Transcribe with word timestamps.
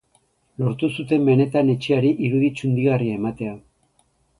Lortu 0.63 0.89
zuten 0.95 1.29
benetan 1.31 1.71
etxeari 1.75 2.13
irudi 2.31 2.53
txundigarria 2.59 3.23
ematea. 3.23 3.59